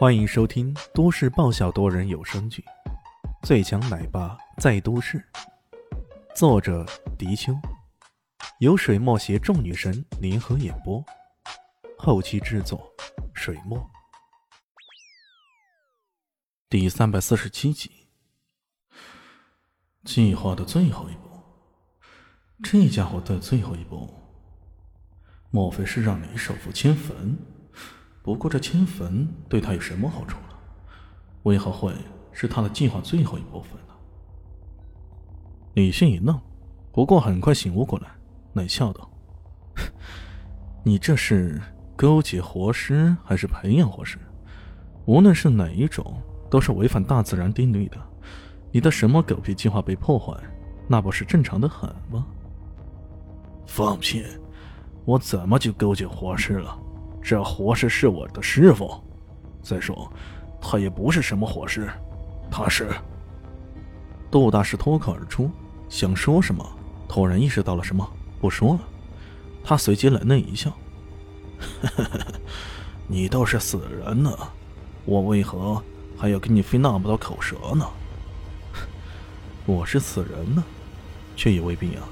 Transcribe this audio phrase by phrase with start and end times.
[0.00, 2.64] 欢迎收听都市爆笑多人有声剧
[3.46, 5.18] 《最强奶爸在都市》，
[6.34, 6.86] 作者：
[7.18, 7.52] 迪秋，
[8.60, 11.04] 由水墨携众女神联合演播，
[11.98, 12.90] 后期制作：
[13.34, 13.78] 水墨。
[16.70, 17.90] 第三百四十七集，
[20.04, 21.42] 计划的最后一步，
[22.62, 24.14] 这家伙的最后一步，
[25.50, 27.36] 莫非是让李首富迁坟？
[28.22, 30.54] 不过这迁坟对他有什么好处呢？
[31.44, 31.94] 为何会
[32.32, 33.94] 是他的计划最后一部分呢？
[35.74, 36.38] 李迅一愣，
[36.92, 38.08] 不过很快醒悟过来，
[38.52, 39.10] 冷笑道
[40.84, 41.60] ：“你这是
[41.96, 44.18] 勾结活尸还是培养活尸？
[45.06, 47.96] 无论是哪一种，都是违反大自然定律的。
[48.70, 50.34] 你的什么狗屁计划被破坏，
[50.86, 52.26] 那不是正常的很吗？”
[53.66, 54.24] 放屁！
[55.06, 56.78] 我怎么就勾结活尸了？
[57.22, 59.02] 这活尸是我的师傅，
[59.62, 60.10] 再说，
[60.60, 61.88] 他也不是什么活尸，
[62.50, 62.88] 他是。
[64.30, 65.50] 杜大师脱口而出，
[65.88, 66.64] 想说什么，
[67.08, 68.08] 突然意识到了什么，
[68.40, 68.80] 不说了。
[69.62, 70.72] 他随即冷冷一笑
[73.06, 74.30] ：“你倒是死人呢，
[75.04, 75.82] 我为何
[76.16, 77.86] 还要跟你费那么多口舌呢？
[79.66, 80.64] 我是死人呢，
[81.36, 82.02] 却也未必啊。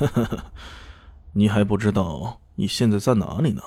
[1.32, 3.62] 你还不知道。”你现在在哪里呢？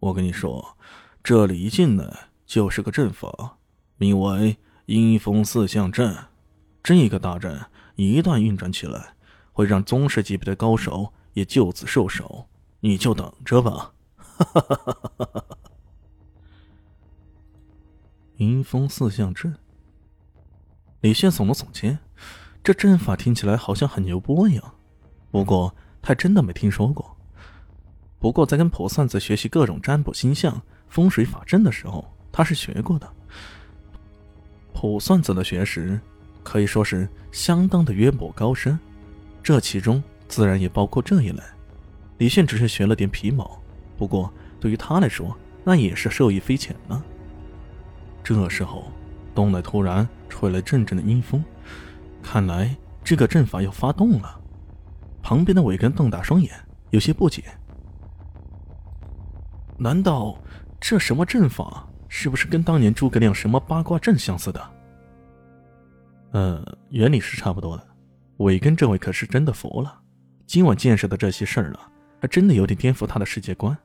[0.00, 0.76] 我跟你说，
[1.22, 3.58] 这里一进来就是个阵法，
[3.96, 6.16] 名为阴风四象阵。
[6.82, 9.14] 这个大阵一旦运转起来，
[9.52, 12.48] 会让宗师级别的高手也就此受手。
[12.80, 13.92] 你就等着吧！
[14.16, 15.44] 哈哈哈哈哈哈！
[18.36, 19.56] 阴风四象阵，
[21.00, 21.98] 李现耸了耸肩，
[22.62, 24.74] 这阵法听起来好像很牛波一样，
[25.32, 27.17] 不过他真的没听说过。
[28.18, 33.08] 不过，在跟卜算子学习各种占卜、星象、风水法阵的时候，他是学过的。
[34.72, 36.00] 卜算子的学识
[36.42, 38.78] 可以说是相当的渊博高深，
[39.42, 41.42] 这其中自然也包括这一类。
[42.18, 43.60] 李炫只是学了点皮毛，
[43.96, 47.02] 不过对于他来说，那也是受益匪浅呢。
[48.24, 48.90] 这时候，
[49.34, 51.44] 洞内突然吹来阵阵的阴风，
[52.22, 54.40] 看来这个阵法要发动了。
[55.22, 56.52] 旁边的伟根瞪大双眼，
[56.90, 57.44] 有些不解。
[59.78, 60.36] 难道
[60.80, 64.70] 这什么阵法，是不是跟当年诸葛亮什么八卦阵相似的？
[66.32, 67.88] 呃，原理是差不多的。
[68.38, 70.00] 伟根这位可是真的服了，
[70.46, 71.80] 今晚见识的这些事儿了，
[72.20, 73.76] 还真的有点颠覆他的世界观。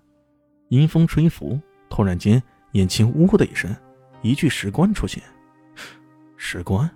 [0.69, 1.59] 阴风吹拂，
[1.89, 3.75] 突然间，眼前呜的一声，
[4.21, 5.21] 一具石棺出现。
[6.37, 6.89] 石棺？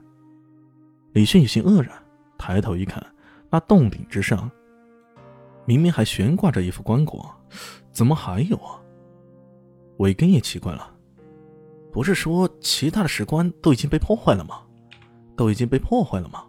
[1.13, 1.91] 李迅有些愕然，
[2.37, 3.03] 抬头一看，
[3.49, 4.49] 那洞顶之上，
[5.65, 7.27] 明明还悬挂着一副棺椁，
[7.91, 8.79] 怎么还有啊？
[9.97, 10.89] 尾根也奇怪了，
[11.91, 14.61] 不是说其他的石棺都已经被破坏了吗？
[15.35, 16.43] 都已经被破坏了吗？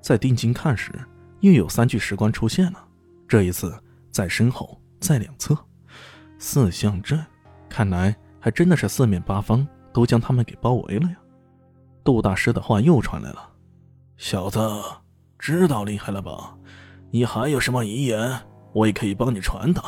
[0.00, 0.92] 在定睛看时，
[1.40, 2.84] 又有三具石棺出现了。
[3.26, 3.76] 这一次
[4.12, 5.56] 在身后，在两侧，
[6.38, 7.24] 四象阵，
[7.68, 11.16] 看来还真的是四面八方都将他们给包围了呀。
[12.04, 13.52] 杜大师的话又传来了
[14.16, 14.60] ：“小子，
[15.40, 16.56] 知道厉害了吧？
[17.10, 18.40] 你还有什么遗言，
[18.72, 19.82] 我也可以帮你传达。”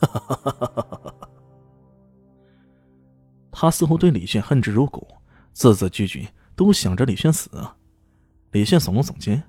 [0.00, 0.87] 哈哈哈哈哈哈！
[3.60, 5.04] 他似乎对李炫恨之入骨，
[5.52, 7.50] 字字句句都想着李炫死。
[8.52, 9.42] 李炫耸了耸肩：“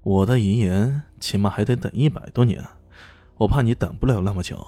[0.00, 2.64] 我的遗言起码还得等一百多年，
[3.36, 4.66] 我怕你等不了那么久。”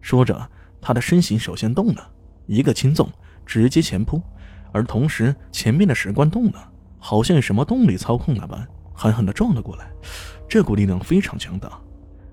[0.00, 2.10] 说着，他的身形首先动了，
[2.46, 3.06] 一个轻纵，
[3.44, 4.18] 直接前扑，
[4.72, 9.90] 而同时前面的石棺动了，好像有什么动力操控那般，狠狠地撞了过来。
[10.48, 11.78] 这股力量非常强大。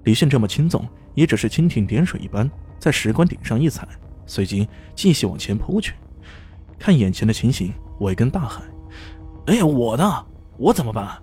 [0.06, 3.86] 李炫这么轻纵，也只是蜻蜓点水一般，在石棺顶上一踩。
[4.28, 5.94] 随即继续往前扑去，
[6.78, 8.62] 看眼前的情形，韦根大喊
[9.48, 10.26] ：“哎呀，我呢？
[10.58, 11.18] 我怎么办？”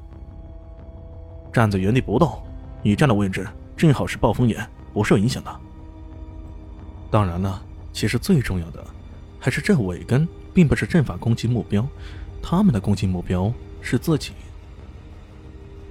[1.53, 2.43] 站在原地不动，
[2.83, 5.61] 你站的位置正好是暴风眼，不受影响的。
[7.11, 7.63] 当然了，
[7.93, 8.85] 其实最重要的
[9.39, 11.87] 还是这尾根并不是阵法攻击目标，
[12.43, 14.33] 他们的攻击目标是自己。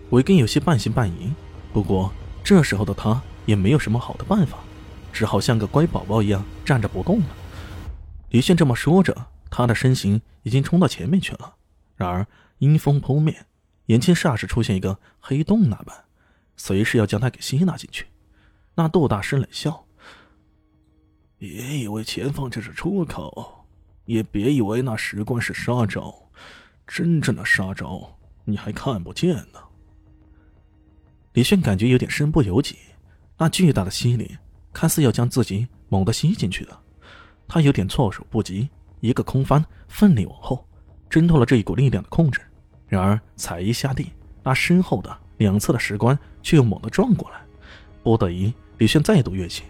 [0.10, 1.32] 尾根有些半信半疑，
[1.72, 2.12] 不过
[2.44, 4.58] 这时候的他也没有什么好的办法。
[5.14, 7.26] 只好像个乖宝宝一样站着不动了。
[8.32, 11.56] 李炫这么说着，他的身形已经冲到前面去了。
[11.96, 12.26] 然而
[12.58, 13.46] 阴风扑面，
[13.86, 15.96] 眼前霎时出现一个黑洞那般，
[16.58, 18.08] 随时要将他给吸纳进去。
[18.74, 19.86] 那杜大师冷笑
[21.38, 23.66] ：“别以为前方就是出口，
[24.06, 26.32] 也别以为那石棺是杀招，
[26.88, 29.60] 真正的杀招你还看不见呢。”
[31.34, 32.78] 李炫感觉有点身不由己，
[33.38, 34.38] 那巨大的吸力。
[34.74, 36.78] 看似要将自己猛地吸进去的。
[37.48, 38.68] 他有点措手不及，
[39.00, 40.66] 一个空翻，奋力往后，
[41.10, 42.42] 挣脱了这一股力量的控制。
[42.88, 44.12] 然而踩一下地，
[44.44, 47.42] 那身后的两侧的石棺却又猛地撞过来，
[48.02, 49.64] 不得已，李轩再度跃起。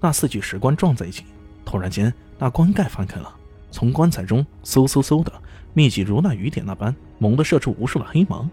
[0.00, 1.24] 那四具石棺撞在一起，
[1.64, 3.34] 突然间，那棺盖翻开了，
[3.70, 5.32] 从棺材中嗖嗖嗖的，
[5.72, 8.48] 密集如那雨点那般，猛地射出无数的黑芒。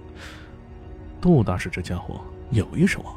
[1.19, 2.21] 杜大师这家伙
[2.51, 3.13] 有一手啊！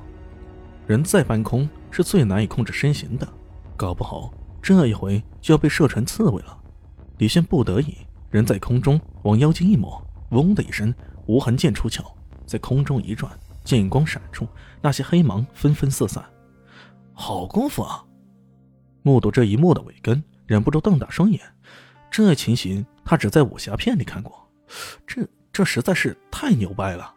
[0.86, 3.28] 人在半空是最难以控制身形的，
[3.76, 6.58] 搞不好这一回就要被射成刺猬了。
[7.18, 7.98] 李轩不得已，
[8.30, 10.92] 人在空中往腰间一抹，嗡的一声，
[11.26, 12.02] 无痕剑出鞘，
[12.44, 13.30] 在空中一转，
[13.62, 14.48] 剑光闪出，
[14.82, 16.24] 那些黑芒纷纷四散。
[17.12, 18.04] 好功夫啊！
[19.02, 21.40] 目睹这一幕的韦根忍不住瞪大双眼，
[22.10, 24.50] 这情形他只在武侠片里看过，
[25.06, 27.14] 这这实在是太牛掰了。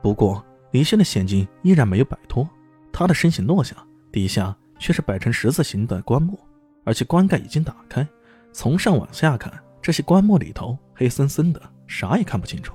[0.00, 2.48] 不过李现的险境依然没有摆脱，
[2.90, 3.76] 他的身形落下，
[4.10, 6.38] 底下却是摆成十字形的棺木，
[6.84, 8.06] 而且棺盖已经打开，
[8.52, 9.52] 从上往下看，
[9.82, 12.74] 这些棺木里头黑森森的，啥也看不清楚。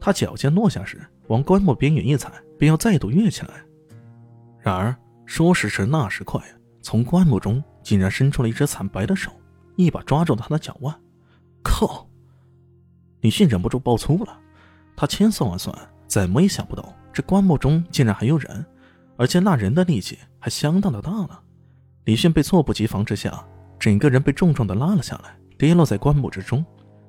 [0.00, 3.54] 他脚尖落下时，往棺木边缘一踩，便要再度跃起来。
[4.60, 4.94] 然而
[5.24, 6.40] 说时迟，那时快，
[6.80, 9.30] 从棺木中竟然伸出了一只惨白的手，
[9.76, 10.94] 一把抓住了他的脚腕。
[11.62, 12.08] 靠！
[13.20, 14.38] 李迅忍不住爆粗了，
[14.96, 15.76] 他千算万算。
[16.06, 18.64] 怎么也想不到，这棺木中竟然还有人，
[19.16, 21.38] 而且那人的力气还相当的大呢。
[22.04, 23.44] 李迅被猝不及防之下，
[23.78, 26.64] 整个人被重重的拉了下来，跌落在棺木之中。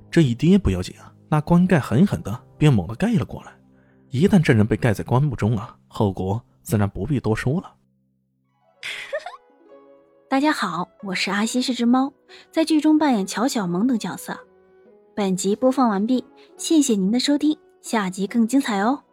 [0.09, 3.51] 这一跌不要紧啊，那棺盖狠狠的便猛地盖了过来。
[4.09, 7.75] 一旦这人被盖在棺木中啊，后果自然不必多说了。
[10.29, 12.11] 大家好，我是阿西是只猫，
[12.51, 14.37] 在剧中扮演乔小萌等角色。
[15.15, 16.23] 本集播放完毕，
[16.57, 17.57] 谢谢您的收听。
[17.81, 19.03] 下集更精彩哦！